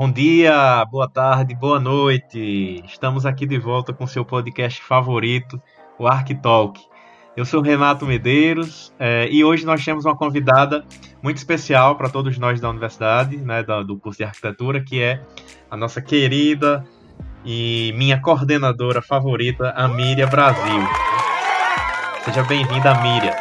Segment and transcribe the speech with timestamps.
[0.00, 2.80] Bom dia, boa tarde, boa noite.
[2.86, 5.60] Estamos aqui de volta com seu podcast favorito,
[5.98, 6.80] o Arquitalk.
[7.36, 10.84] Eu sou Renato Medeiros é, e hoje nós temos uma convidada
[11.20, 15.20] muito especial para todos nós da universidade, né, do, curso de arquitetura, que é
[15.68, 16.84] a nossa querida
[17.44, 20.80] e minha coordenadora favorita, a Míria Brasil.
[22.24, 23.36] Seja bem-vinda, Míria.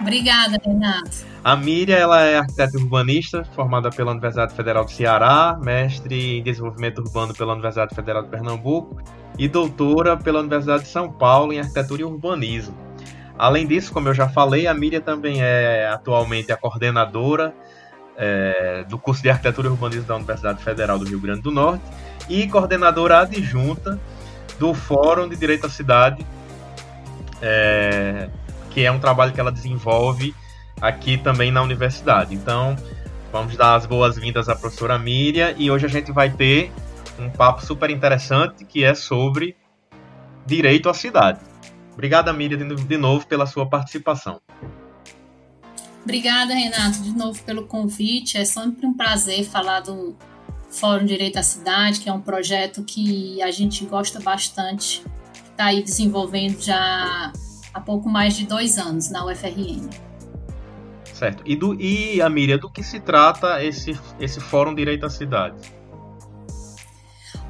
[0.00, 1.29] Obrigada, Renato.
[1.42, 6.98] A Míria ela é arquiteta urbanista, formada pela Universidade Federal do Ceará, mestre em desenvolvimento
[6.98, 9.00] urbano pela Universidade Federal de Pernambuco
[9.38, 12.76] e doutora pela Universidade de São Paulo em arquitetura e urbanismo.
[13.38, 17.54] Além disso, como eu já falei, a Míria também é atualmente a coordenadora
[18.18, 21.84] é, do curso de arquitetura e urbanismo da Universidade Federal do Rio Grande do Norte
[22.28, 23.98] e coordenadora adjunta
[24.58, 26.26] do Fórum de Direito à Cidade,
[27.40, 28.28] é,
[28.68, 30.34] que é um trabalho que ela desenvolve
[30.80, 32.34] aqui também na universidade.
[32.34, 32.76] Então,
[33.32, 36.72] vamos dar as boas-vindas à professora Miriam e hoje a gente vai ter
[37.18, 39.56] um papo super interessante que é sobre
[40.46, 41.40] direito à cidade.
[41.92, 44.40] Obrigada, Miriam, de novo pela sua participação.
[46.02, 48.38] Obrigada, Renato, de novo pelo convite.
[48.38, 50.16] É sempre um prazer falar do
[50.70, 55.04] Fórum Direito à Cidade, que é um projeto que a gente gosta bastante,
[55.50, 57.32] está aí desenvolvendo já
[57.74, 60.09] há pouco mais de dois anos na UFRN.
[61.20, 61.42] Certo.
[61.44, 65.54] E, do, e a Miriam, do que se trata esse, esse Fórum Direito à Cidade?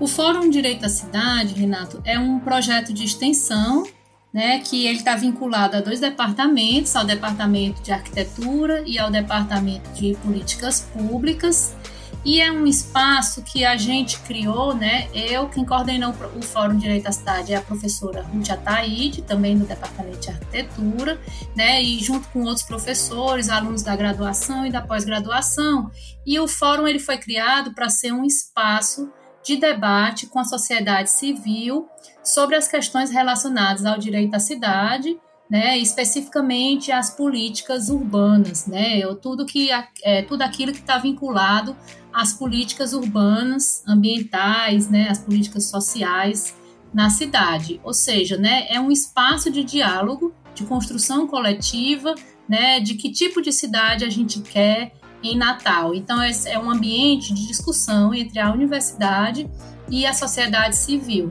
[0.01, 3.87] O Fórum Direito à Cidade, Renato, é um projeto de extensão
[4.35, 9.89] né, que ele está vinculado a dois departamentos, ao Departamento de Arquitetura e ao Departamento
[9.91, 11.77] de Políticas Públicas,
[12.25, 15.09] e é um espaço que a gente criou, né?
[15.15, 19.65] Eu, quem coordenou o Fórum Direito à Cidade é a professora Ruth Ataíde, também do
[19.65, 21.19] Departamento de Arquitetura,
[21.57, 21.83] né?
[21.83, 25.91] E junto com outros professores, alunos da graduação e da pós-graduação.
[26.27, 29.11] E o fórum ele foi criado para ser um espaço
[29.43, 31.89] de debate com a sociedade civil
[32.23, 35.19] sobre as questões relacionadas ao direito à cidade
[35.51, 39.69] né, especificamente as políticas urbanas, né, tudo que
[40.05, 41.77] é tudo aquilo que está vinculado
[42.13, 46.55] às políticas urbanas, ambientais, né, as políticas sociais
[46.95, 47.81] na cidade.
[47.83, 52.15] Ou seja, né, é um espaço de diálogo, de construção coletiva,
[52.49, 55.95] né, de que tipo de cidade a gente quer em Natal.
[55.95, 59.51] Então é um ambiente de discussão entre a universidade
[59.89, 61.29] e a sociedade civil.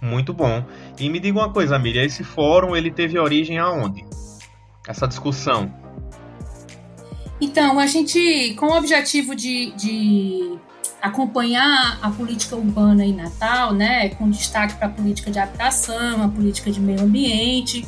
[0.00, 0.64] Muito bom.
[1.00, 4.04] E me diga uma coisa, Miriam, esse fórum ele teve origem aonde?
[4.86, 5.72] Essa discussão?
[7.40, 10.58] Então, a gente, com o objetivo de, de
[11.00, 16.28] acompanhar a política urbana em Natal, né, com destaque para a política de habitação, a
[16.28, 17.86] política de meio ambiente,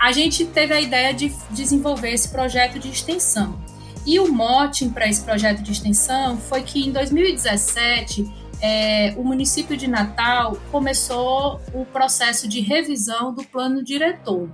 [0.00, 3.58] a gente teve a ideia de desenvolver esse projeto de extensão.
[4.06, 8.30] E o mote para esse projeto de extensão foi que em 2017
[8.66, 14.48] é, o município de Natal começou o processo de revisão do plano diretor.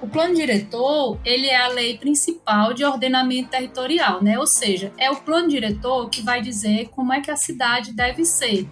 [0.00, 4.38] O plano diretor, ele é a lei principal de ordenamento territorial, né?
[4.38, 8.24] Ou seja, é o plano diretor que vai dizer como é que a cidade deve
[8.24, 8.66] ser.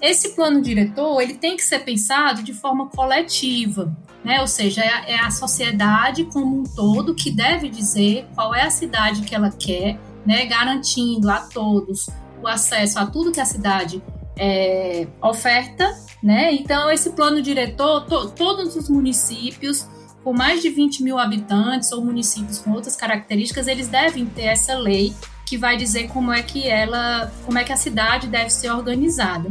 [0.00, 4.40] Esse plano diretor, ele tem que ser pensado de forma coletiva, né?
[4.40, 8.70] Ou seja, é a, é sociedade como um todo que deve dizer qual é a
[8.70, 10.46] cidade que ela quer, né?
[10.46, 12.06] Garantindo a todos
[12.42, 14.02] o acesso a tudo que a cidade
[14.38, 16.52] é, oferta, né?
[16.54, 19.86] Então, esse plano diretor, to, todos os municípios
[20.22, 24.74] com mais de 20 mil habitantes ou municípios com outras características, eles devem ter essa
[24.74, 25.14] lei
[25.46, 29.48] que vai dizer como é que ela, como é que a cidade deve ser organizada.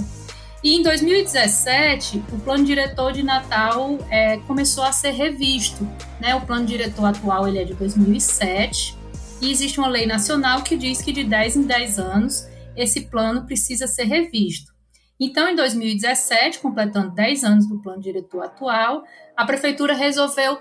[0.64, 5.88] E em 2017, o plano diretor de Natal é, começou a ser revisto.
[6.20, 6.36] Né?
[6.36, 8.98] O plano diretor atual ele é de 2007
[9.42, 12.48] e existe uma lei nacional que diz que de 10 em 10 anos
[12.80, 14.72] esse plano precisa ser revisto.
[15.20, 19.04] Então, em 2017, completando 10 anos do plano diretor atual,
[19.36, 20.58] a prefeitura resolveu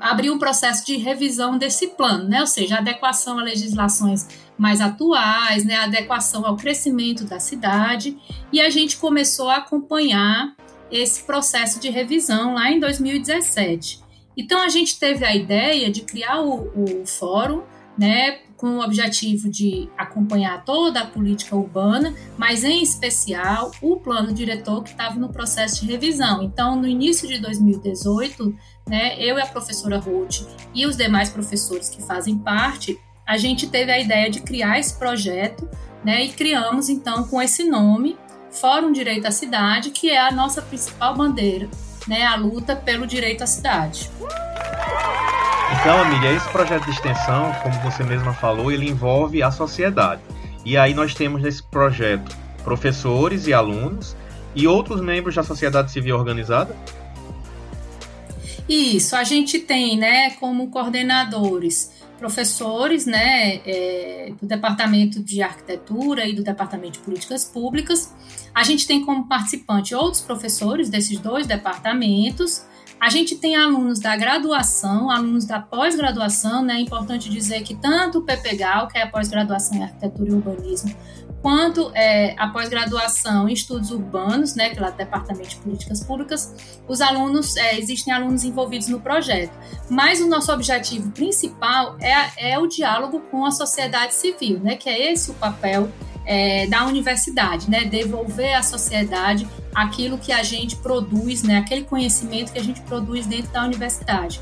[0.00, 2.40] abrir um processo de revisão desse plano, né?
[2.40, 5.76] ou seja, adequação a legislações mais atuais, né?
[5.76, 8.16] adequação ao crescimento da cidade,
[8.52, 10.54] e a gente começou a acompanhar
[10.90, 14.00] esse processo de revisão lá em 2017.
[14.36, 17.62] Então, a gente teve a ideia de criar o, o fórum
[17.96, 24.32] né, com o objetivo de acompanhar toda a política urbana, mas em especial o plano
[24.32, 26.42] diretor que estava no processo de revisão.
[26.42, 28.56] Então, no início de 2018,
[28.88, 33.66] né, eu e a professora Ruth e os demais professores que fazem parte, a gente
[33.66, 35.68] teve a ideia de criar esse projeto,
[36.02, 38.16] né, e criamos então com esse nome
[38.50, 41.68] Fórum Direito à Cidade, que é a nossa principal bandeira,
[42.08, 44.08] né, a luta pelo direito à cidade.
[45.72, 50.22] Então, amiga, esse projeto de extensão, como você mesma falou, ele envolve a sociedade.
[50.64, 54.16] E aí nós temos nesse projeto professores e alunos
[54.54, 56.74] e outros membros da sociedade civil organizada?
[58.68, 66.32] Isso, a gente tem, né, como coordenadores professores, né, é, do Departamento de Arquitetura e
[66.32, 68.14] do Departamento de Políticas Públicas.
[68.54, 72.64] A gente tem como participante outros professores desses dois departamentos.
[73.00, 76.74] A gente tem alunos da graduação, alunos da pós-graduação, né?
[76.74, 80.94] É importante dizer que tanto o PPGAL, que é a pós-graduação em Arquitetura e Urbanismo,
[81.44, 86.54] quanto é, a pós-graduação em estudos urbanos, né, pelo Departamento de Políticas Públicas,
[86.88, 89.52] os alunos, é, existem alunos envolvidos no projeto.
[89.90, 94.88] Mas o nosso objetivo principal é, é o diálogo com a sociedade civil, né, que
[94.88, 95.90] é esse o papel
[96.24, 102.52] é, da universidade, né, devolver à sociedade aquilo que a gente produz, né, aquele conhecimento
[102.52, 104.40] que a gente produz dentro da universidade.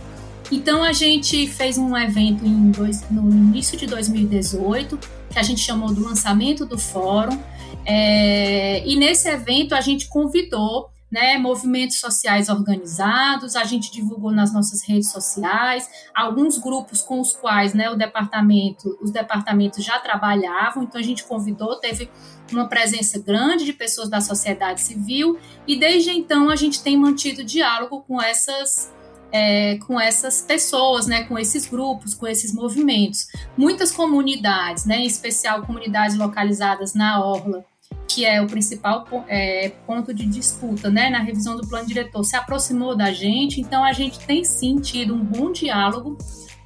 [0.50, 2.44] Então a gente fez um evento
[2.76, 4.98] dois, no início de 2018
[5.30, 7.40] que a gente chamou do lançamento do fórum.
[7.86, 14.52] É, e nesse evento a gente convidou né, movimentos sociais organizados, a gente divulgou nas
[14.52, 20.84] nossas redes sociais, alguns grupos com os quais né, o departamento, os departamentos já trabalhavam,
[20.84, 22.10] então a gente convidou, teve
[22.54, 27.44] uma presença grande de pessoas da sociedade civil, e desde então a gente tem mantido
[27.44, 28.92] diálogo com essas
[29.32, 33.28] é, com essas pessoas, né, com esses grupos, com esses movimentos.
[33.56, 37.64] Muitas comunidades, né, em especial comunidades localizadas na Orla,
[38.06, 42.36] que é o principal é, ponto de disputa né, na revisão do plano diretor, se
[42.36, 46.18] aproximou da gente, então a gente tem sim tido um bom diálogo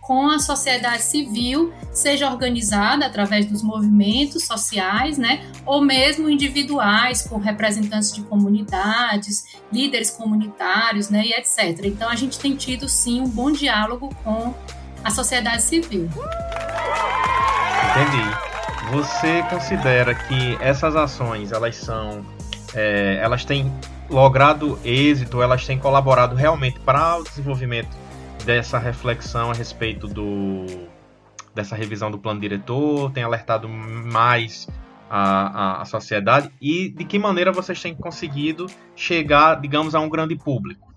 [0.07, 7.39] com a sociedade civil, seja organizada através dos movimentos sociais, né, ou mesmo individuais, com
[7.39, 11.85] representantes de comunidades, líderes comunitários, né, e etc.
[11.85, 14.55] Então a gente tem tido sim um bom diálogo com
[15.03, 16.09] a sociedade civil.
[17.91, 18.47] Entendi.
[18.93, 22.25] Você considera que essas ações elas são,
[22.73, 23.73] é, elas têm
[24.09, 28.06] logrado êxito, elas têm colaborado realmente para o desenvolvimento
[28.47, 30.65] dessa reflexão a respeito do
[31.53, 34.69] dessa revisão do plano diretor, tem alertado mais
[35.11, 40.09] a, a, a, sociedade e de que maneira vocês têm conseguido chegar, digamos, a um
[40.09, 40.93] grande público?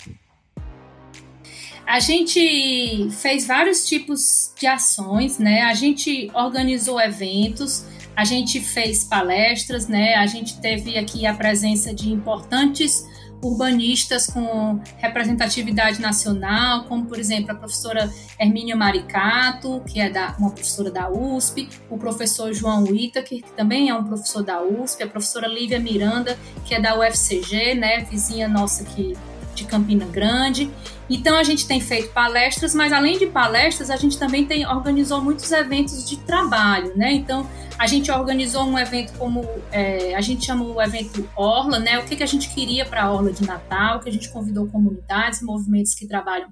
[1.87, 5.61] A gente fez vários tipos de ações, né?
[5.61, 7.85] A gente organizou eventos,
[8.15, 10.15] a gente fez palestras, né?
[10.15, 13.07] A gente teve aqui a presença de importantes
[13.41, 20.51] urbanistas com representatividade nacional, como por exemplo a professora Hermínia Maricato, que é da, uma
[20.51, 25.07] professora da USP, o professor João Whittaker, que também é um professor da USP, a
[25.07, 29.15] professora Lívia Miranda, que é da UFCG, né, vizinha nossa aqui
[29.59, 30.71] de Campina Grande.
[31.09, 35.21] Então a gente tem feito palestras, mas além de palestras, a gente também tem organizou
[35.21, 37.11] muitos eventos de trabalho, né?
[37.13, 37.47] Então
[37.77, 41.99] a gente organizou um evento como é, a gente chamou o evento Orla, né?
[41.99, 44.67] O que, que a gente queria para a Orla de Natal, que a gente convidou
[44.67, 46.49] comunidades, movimentos que trabalham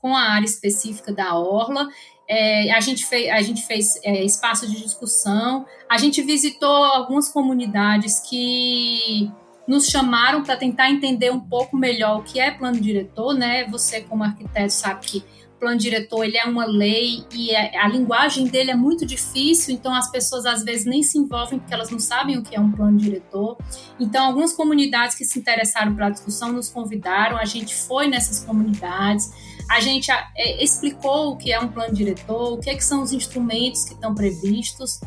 [0.00, 1.88] com a área específica da Orla.
[2.30, 7.28] É, a gente fez, a gente fez é, espaço de discussão, a gente visitou algumas
[7.30, 9.30] comunidades que
[9.68, 13.66] nos chamaram para tentar entender um pouco melhor o que é plano diretor, né?
[13.66, 15.24] Você como arquiteto sabe que
[15.60, 19.94] plano diretor ele é uma lei e é, a linguagem dele é muito difícil, então
[19.94, 22.72] as pessoas às vezes nem se envolvem porque elas não sabem o que é um
[22.72, 23.58] plano diretor.
[24.00, 29.30] Então algumas comunidades que se interessaram pela discussão nos convidaram, a gente foi nessas comunidades,
[29.68, 33.02] a gente é, explicou o que é um plano diretor, o que, é que são
[33.02, 35.00] os instrumentos que estão previstos.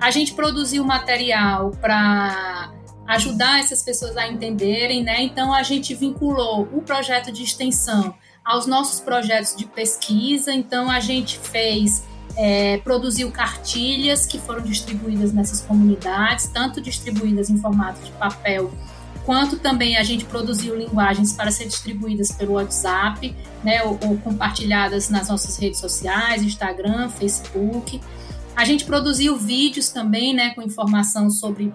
[0.00, 2.72] A gente produziu material para
[3.10, 5.20] ajudar essas pessoas a entenderem, né?
[5.22, 8.14] Então a gente vinculou o projeto de extensão
[8.44, 10.52] aos nossos projetos de pesquisa.
[10.52, 12.04] Então a gente fez
[12.36, 18.70] é, produziu cartilhas que foram distribuídas nessas comunidades, tanto distribuídas em formato de papel,
[19.26, 25.08] quanto também a gente produziu linguagens para ser distribuídas pelo WhatsApp, né, ou, ou compartilhadas
[25.10, 28.00] nas nossas redes sociais, Instagram, Facebook.
[28.54, 31.72] A gente produziu vídeos também, né, com informação sobre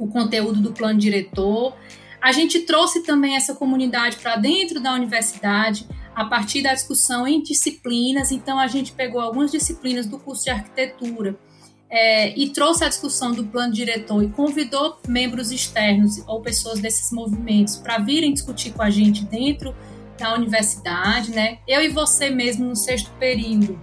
[0.00, 1.76] o conteúdo do plano diretor.
[2.20, 7.42] A gente trouxe também essa comunidade para dentro da universidade a partir da discussão em
[7.42, 8.32] disciplinas.
[8.32, 11.38] Então, a gente pegou algumas disciplinas do curso de arquitetura
[11.88, 17.10] é, e trouxe a discussão do plano diretor e convidou membros externos ou pessoas desses
[17.12, 19.74] movimentos para virem discutir com a gente dentro
[20.18, 21.58] da universidade, né?
[21.66, 23.80] Eu e você mesmo no sexto período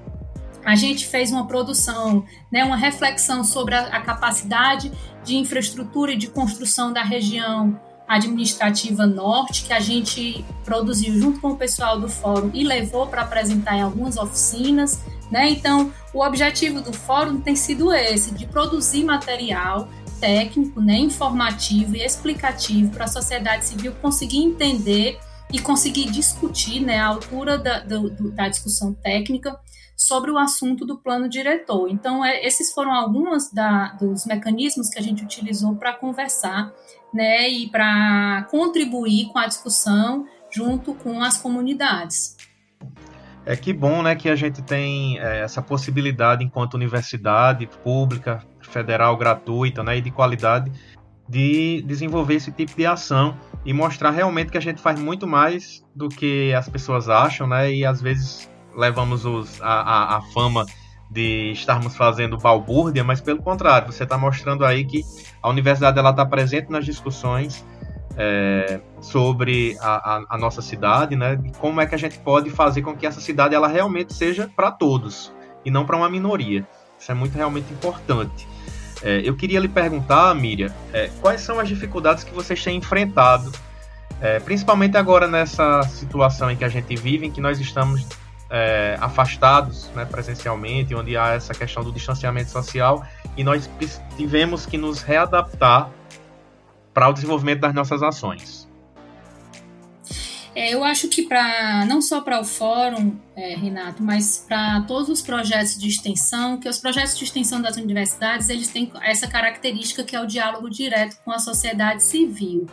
[0.68, 4.92] a gente fez uma produção, né, uma reflexão sobre a, a capacidade
[5.24, 11.52] de infraestrutura e de construção da região administrativa norte, que a gente produziu junto com
[11.52, 15.00] o pessoal do fórum e levou para apresentar em algumas oficinas
[15.32, 15.52] Né?
[15.52, 19.88] Então, o objetivo do fórum tem sido esse, de produzir material
[20.20, 25.18] técnico, né, informativo e explicativo para a sociedade civil conseguir entender
[25.52, 29.58] e conseguir discutir né, a altura da, do, da discussão técnica
[29.98, 31.90] sobre o assunto do plano diretor.
[31.90, 36.72] Então, é, esses foram alguns da, dos mecanismos que a gente utilizou para conversar
[37.12, 42.38] né, e para contribuir com a discussão junto com as comunidades.
[43.44, 49.18] É que bom né, que a gente tem é, essa possibilidade, enquanto universidade pública, federal,
[49.18, 50.72] gratuita né, e de qualidade,
[51.28, 53.36] de desenvolver esse tipo de ação
[53.66, 57.74] e mostrar realmente que a gente faz muito mais do que as pessoas acham, né?
[57.74, 60.66] E às vezes levamos os, a, a, a fama
[61.10, 65.04] de estarmos fazendo balbúrdia, mas pelo contrário, você está mostrando aí que
[65.42, 67.66] a universidade ela está presente nas discussões
[68.18, 71.40] é, sobre a, a, a, nossa cidade, né?
[71.44, 74.50] E como é que a gente pode fazer com que essa cidade ela realmente seja
[74.56, 75.32] para todos
[75.64, 76.68] e não para uma minoria.
[77.00, 78.48] Isso é muito realmente importante.
[79.04, 83.52] É, eu queria lhe perguntar, Miriam, é, quais são as dificuldades que vocês têm enfrentado,
[84.20, 88.08] é, principalmente agora nessa situação em que a gente vive, em que nós estamos
[88.50, 93.70] é, afastados né, presencialmente, onde há essa questão do distanciamento social, e nós
[94.16, 95.90] tivemos que nos readaptar
[96.94, 98.68] para o desenvolvimento das nossas ações.
[100.58, 105.08] É, eu acho que para não só para o fórum, é, Renato, mas para todos
[105.08, 110.04] os projetos de extensão, que os projetos de extensão das universidades eles têm essa característica
[110.04, 112.66] que é o diálogo direto com a sociedade civil,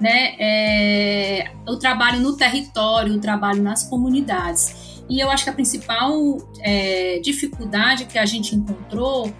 [0.00, 0.36] né?
[0.38, 4.91] É, o trabalho no território, o trabalho nas comunidades.
[5.12, 9.30] E eu acho que a principal é, dificuldade que a gente encontrou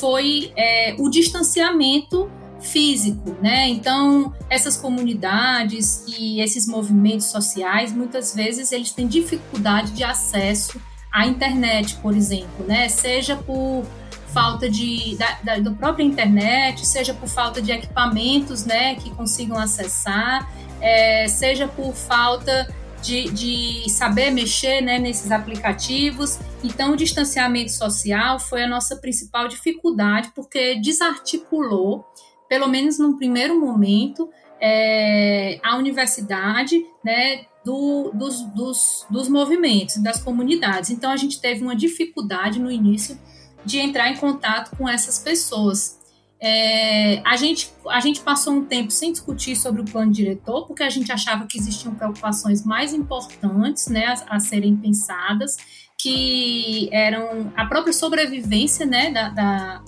[0.00, 2.28] foi é, o distanciamento
[2.60, 3.68] físico, né?
[3.68, 10.80] Então, essas comunidades e esses movimentos sociais, muitas vezes eles têm dificuldade de acesso
[11.12, 12.88] à internet, por exemplo, né?
[12.88, 13.84] Seja por
[14.32, 19.56] falta de da, da, da própria internet, seja por falta de equipamentos, né, que consigam
[19.56, 22.68] acessar, é, seja por falta
[23.04, 26.38] de, de, saber mexer né, nesses aplicativos.
[26.62, 32.06] Então, o distanciamento social foi a nossa principal dificuldade, porque desarticulou
[32.48, 34.30] pelo menos num primeiro momento,
[34.60, 40.90] é, a universidade né, do, dos, dos, dos movimentos, das comunidades.
[40.90, 43.18] Então, a gente teve uma dificuldade no início
[43.64, 45.98] de entrar em contato com essas pessoas.
[46.46, 50.82] É, a, gente, a gente passou um tempo sem discutir sobre o plano diretor, porque
[50.82, 55.56] a gente achava que existiam preocupações mais importantes né, a, a serem pensadas,
[55.98, 59.84] que eram a própria sobrevivência né, da, da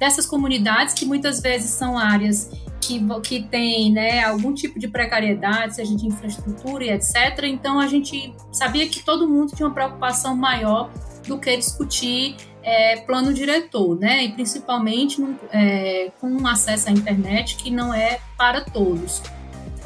[0.00, 2.50] dessas comunidades que muitas vezes são áreas
[2.80, 7.44] que, que têm né, algum tipo de precariedade, seja de infraestrutura e etc.
[7.44, 10.90] Então a gente sabia que todo mundo tinha uma preocupação maior
[11.26, 14.24] do que discutir é, plano diretor, né?
[14.24, 19.22] E principalmente é, com acesso à internet que não é para todos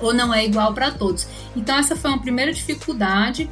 [0.01, 1.27] ou não é igual para todos.
[1.55, 3.49] Então essa foi uma primeira dificuldade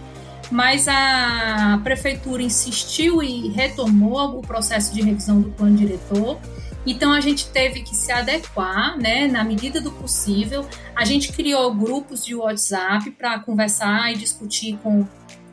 [0.52, 6.38] mas a prefeitura insistiu e retomou o processo de revisão do plano diretor.
[6.86, 10.66] Então a gente teve que se adequar, né, na medida do possível.
[10.94, 15.06] A gente criou grupos de WhatsApp para conversar e discutir com,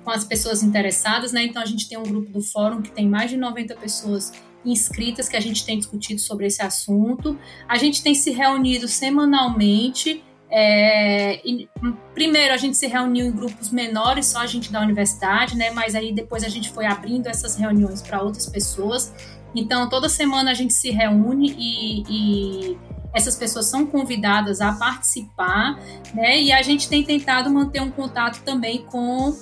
[0.10, 1.44] com as pessoas interessadas, né?
[1.44, 4.34] Então a gente tem um grupo do fórum que tem mais de 90 pessoas
[4.66, 7.38] inscritas que a gente tem discutido sobre esse assunto.
[7.68, 11.70] A gente tem se reunido semanalmente é, e,
[12.16, 15.70] primeiro a gente se reuniu em grupos menores, só a gente da universidade, né?
[15.70, 19.14] Mas aí depois a gente foi abrindo essas reuniões para outras pessoas.
[19.56, 22.78] Então toda semana a gente se reúne e, e
[23.14, 25.80] essas pessoas são convidadas a participar,
[26.16, 26.42] né?
[26.42, 29.38] E a gente tem tentado manter um contato também com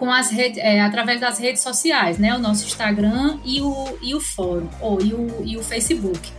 [0.00, 2.34] com as redes, é, através das redes sociais, né?
[2.34, 6.32] O nosso Instagram e o, e o fórum, ou e o, e o Facebook.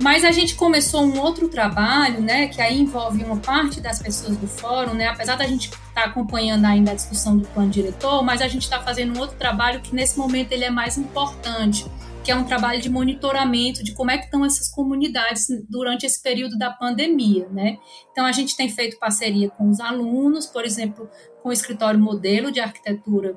[0.00, 4.36] Mas a gente começou um outro trabalho, né, que aí envolve uma parte das pessoas
[4.36, 8.20] do fórum, né, apesar da gente estar tá acompanhando ainda a discussão do plano diretor,
[8.24, 11.86] mas a gente está fazendo um outro trabalho que nesse momento ele é mais importante,
[12.22, 16.22] que é um trabalho de monitoramento de como é que estão essas comunidades durante esse
[16.22, 17.78] período da pandemia, né?
[18.10, 21.08] Então a gente tem feito parceria com os alunos, por exemplo,
[21.42, 23.36] com o escritório modelo de arquitetura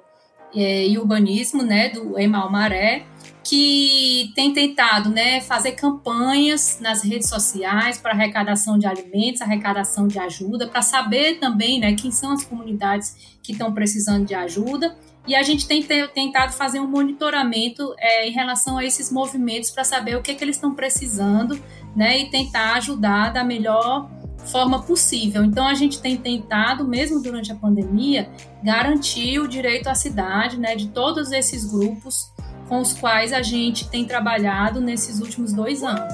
[0.55, 3.05] é, e urbanismo, né, do Emal Maré,
[3.43, 10.17] que tem tentado né, fazer campanhas nas redes sociais para arrecadação de alimentos, arrecadação de
[10.17, 14.95] ajuda, para saber também né, quem são as comunidades que estão precisando de ajuda.
[15.27, 19.84] E a gente tem tentado fazer um monitoramento é, em relação a esses movimentos para
[19.84, 21.60] saber o que, é que eles estão precisando
[21.96, 24.10] né, e tentar ajudar da melhor
[24.46, 25.44] forma possível.
[25.44, 28.29] Então a gente tem tentado, mesmo durante a pandemia,
[28.63, 32.32] garantir o direito à cidade, né, de todos esses grupos
[32.67, 36.13] com os quais a gente tem trabalhado nesses últimos dois anos.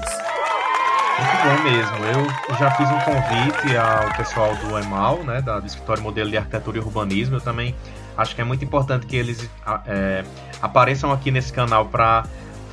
[1.19, 2.29] Muito bom mesmo.
[2.49, 6.77] Eu já fiz um convite ao pessoal do EMAL, né, do Escritório Modelo de Arquitetura
[6.77, 7.35] e Urbanismo.
[7.35, 7.75] Eu também
[8.17, 9.49] acho que é muito importante que eles
[9.85, 10.23] é,
[10.61, 12.25] apareçam aqui nesse canal para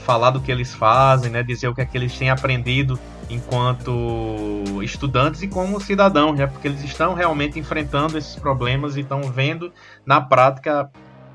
[0.04, 4.62] falar do que eles fazem, né, dizer o que é que eles têm aprendido enquanto
[4.83, 9.71] estudantes e como cidadãos, né, porque eles estão realmente enfrentando esses problemas e estão vendo
[10.07, 10.90] na prática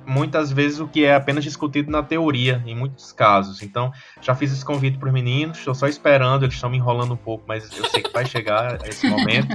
[0.05, 3.61] muitas vezes o que é apenas discutido na teoria, em muitos casos.
[3.61, 3.91] Então,
[4.21, 7.17] já fiz esse convite para os meninos, estou só esperando, eles estão me enrolando um
[7.17, 9.47] pouco, mas eu sei que vai chegar esse momento.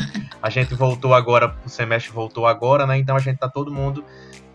[0.43, 2.99] A gente voltou agora, o semestre voltou agora, né?
[2.99, 4.05] Então a gente está todo mundo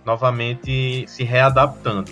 [0.05, 2.11] novamente se readaptando.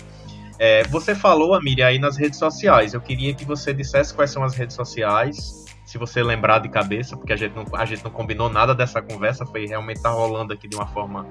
[0.58, 2.94] É, você falou, Amília, aí nas redes sociais.
[2.94, 7.16] Eu queria que você dissesse quais são as redes sociais, se você lembrar de cabeça,
[7.16, 10.52] porque a gente não, a gente não combinou nada dessa conversa, foi realmente tá rolando
[10.52, 11.26] aqui de uma forma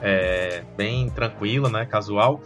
[0.00, 2.42] é, bem tranquila, né, casual.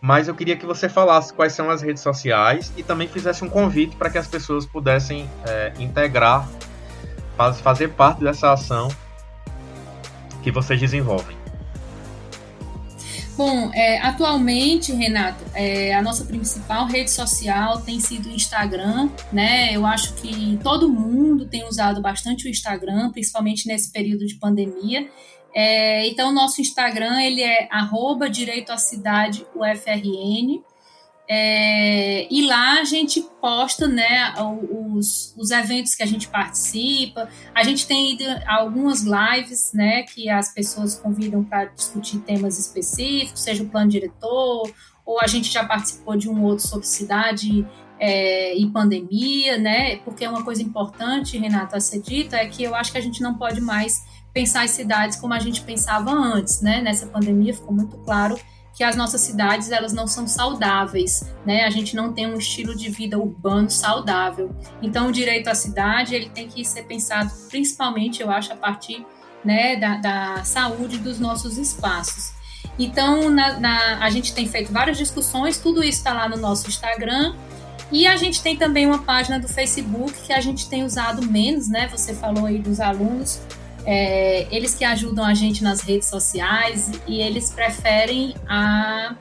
[0.00, 3.48] Mas eu queria que você falasse quais são as redes sociais e também fizesse um
[3.48, 6.48] convite para que as pessoas pudessem é, integrar,
[7.62, 8.88] fazer parte dessa ação
[10.42, 11.36] que vocês desenvolvem.
[13.36, 19.76] Bom, é, atualmente, Renato, é, a nossa principal rede social tem sido o Instagram, né?
[19.76, 25.06] Eu acho que todo mundo tem usado bastante o Instagram, principalmente nesse período de pandemia.
[25.58, 30.62] É, então, nosso Instagram ele é arroba direito à cidade UFRN.
[31.26, 34.34] É, e lá a gente posta né,
[34.92, 37.30] os, os eventos que a gente participa.
[37.54, 43.40] A gente tem ido algumas lives né, que as pessoas convidam para discutir temas específicos,
[43.40, 44.70] seja o plano diretor,
[45.06, 47.66] ou a gente já participou de um outro sobre cidade
[47.98, 49.96] é, e pandemia, né?
[50.04, 53.22] Porque uma coisa importante, Renata, a ser dita, é que eu acho que a gente
[53.22, 54.04] não pode mais
[54.36, 56.82] pensar as cidades como a gente pensava antes, né?
[56.82, 58.38] Nessa pandemia ficou muito claro
[58.74, 61.64] que as nossas cidades elas não são saudáveis, né?
[61.64, 64.54] A gente não tem um estilo de vida urbano saudável.
[64.82, 69.06] Então, o direito à cidade ele tem que ser pensado principalmente, eu acho, a partir
[69.42, 72.34] né, da, da saúde dos nossos espaços.
[72.78, 76.68] Então, na, na, a gente tem feito várias discussões, tudo isso está lá no nosso
[76.68, 77.34] Instagram.
[77.90, 81.68] E a gente tem também uma página do Facebook que a gente tem usado menos,
[81.68, 81.88] né?
[81.88, 83.40] Você falou aí dos alunos,
[83.86, 89.16] é, eles que ajudam a gente nas redes sociais e eles preferem a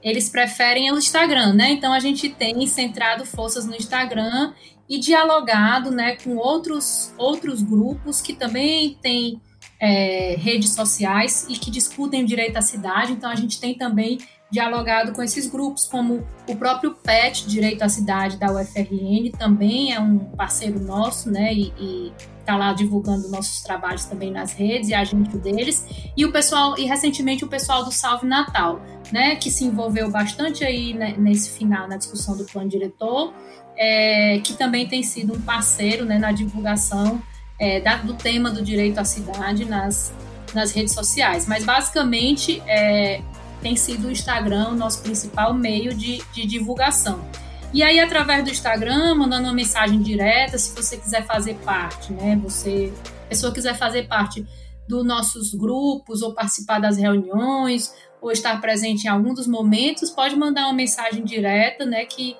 [0.00, 1.72] eles preferem o Instagram, né?
[1.72, 4.52] Então a gente tem centrado forças no Instagram
[4.88, 9.40] e dialogado, né, com outros outros grupos que também têm
[9.80, 13.12] é, redes sociais e que discutem o direito à cidade.
[13.12, 14.18] Então a gente tem também
[14.50, 20.00] dialogado com esses grupos, como o próprio PET, Direito à Cidade da UFRN, também é
[20.00, 21.52] um parceiro nosso, né?
[21.52, 22.12] E,
[22.48, 25.86] está lá divulgando nossos trabalhos também nas redes e a gente deles.
[26.16, 28.80] E o pessoal, e recentemente o pessoal do Salve Natal,
[29.12, 33.34] né, que se envolveu bastante aí né, nesse final, na discussão do plano diretor,
[33.76, 37.22] é, que também tem sido um parceiro né, na divulgação
[37.58, 40.10] é, da, do tema do direito à cidade nas,
[40.54, 41.46] nas redes sociais.
[41.46, 43.20] Mas basicamente é,
[43.60, 47.24] tem sido o Instagram o nosso principal meio de, de divulgação.
[47.72, 52.40] E aí, através do Instagram, mandando uma mensagem direta, se você quiser fazer parte, né?
[52.42, 52.92] Você,
[53.28, 54.46] pessoa quiser fazer parte
[54.88, 57.92] dos nossos grupos, ou participar das reuniões,
[58.22, 62.06] ou estar presente em algum dos momentos, pode mandar uma mensagem direta, né?
[62.06, 62.36] Que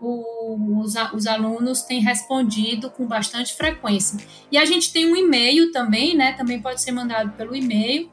[0.00, 4.16] o, os, os, alunos têm respondido com bastante frequência.
[4.50, 6.34] E a gente tem um e-mail também, né?
[6.34, 8.08] Também pode ser mandado pelo e-mail,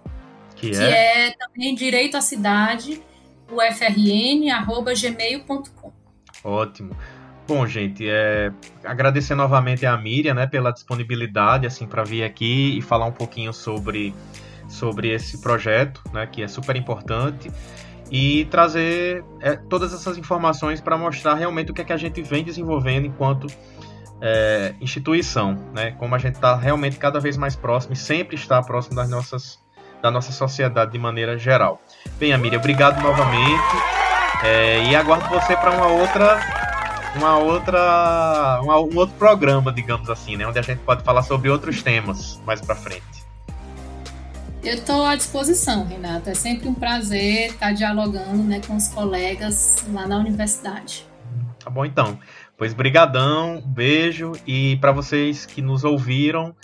[0.55, 1.27] que, que é?
[1.27, 3.01] é também direito à cidade,
[3.51, 4.55] ufrn.gmail.com.
[6.43, 6.95] Ótimo.
[7.47, 8.51] Bom, gente, é,
[8.83, 13.53] agradecer novamente a Miriam, né, pela disponibilidade, assim, para vir aqui e falar um pouquinho
[13.53, 14.15] sobre,
[14.67, 17.51] sobre esse projeto, né, que é super importante
[18.11, 22.21] e trazer é, todas essas informações para mostrar realmente o que é que a gente
[22.21, 23.47] vem desenvolvendo enquanto
[24.21, 28.61] é, instituição, né, como a gente está realmente cada vez mais próximo e sempre está
[28.61, 29.63] próximo das nossas
[30.05, 31.81] da nossa sociedade de maneira geral.
[32.19, 33.63] Bem, Miriam, obrigado novamente.
[34.43, 36.39] É, e aguardo você para uma outra
[37.15, 41.49] uma outra uma, um outro programa, digamos assim, né, onde a gente pode falar sobre
[41.49, 43.25] outros temas mais para frente.
[44.63, 46.29] Eu estou à disposição, Renato.
[46.29, 51.03] É sempre um prazer estar dialogando né, com os colegas lá na universidade.
[51.63, 52.19] Tá bom, então.
[52.55, 56.55] Pois brigadão, beijo e para vocês que nos ouviram,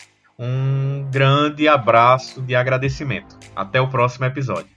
[0.43, 3.37] um grande abraço de agradecimento.
[3.55, 4.71] Até o próximo episódio.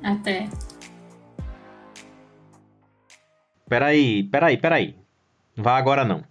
[0.00, 0.48] Até.
[3.68, 4.96] Peraí, peraí, peraí.
[5.56, 6.22] Não vá agora não.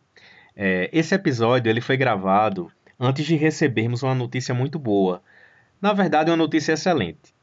[0.55, 5.21] É, esse episódio ele foi gravado antes de recebermos uma notícia muito boa.
[5.81, 7.35] Na verdade, uma notícia excelente.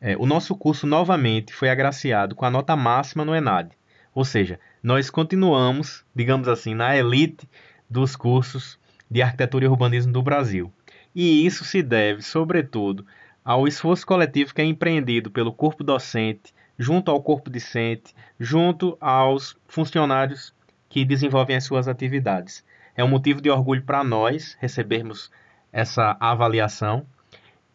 [0.00, 3.76] É, o nosso curso novamente foi agraciado com a nota máxima no ENAD.
[4.14, 7.48] Ou seja, nós continuamos, digamos assim, na elite
[7.90, 8.78] dos cursos
[9.12, 10.72] de arquitetura e urbanismo do Brasil.
[11.14, 13.06] E isso se deve, sobretudo,
[13.44, 19.54] ao esforço coletivo que é empreendido pelo corpo docente, junto ao corpo discente, junto aos
[19.68, 20.54] funcionários
[20.88, 22.64] que desenvolvem as suas atividades.
[22.96, 25.30] É um motivo de orgulho para nós recebermos
[25.70, 27.04] essa avaliação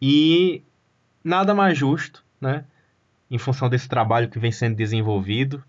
[0.01, 0.63] e
[1.23, 2.65] nada mais justo, né,
[3.29, 5.63] em função desse trabalho que vem sendo desenvolvido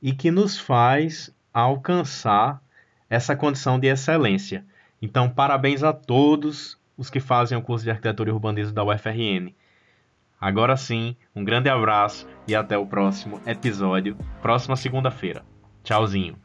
[0.00, 2.62] e que nos faz alcançar
[3.10, 4.64] essa condição de excelência.
[5.00, 9.54] Então, parabéns a todos os que fazem o curso de Arquitetura e Urbanismo da UFRN.
[10.40, 15.44] Agora sim, um grande abraço e até o próximo episódio, próxima segunda-feira.
[15.82, 16.36] Tchauzinho.